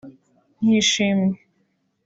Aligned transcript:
nk’ishimwe 0.63 1.35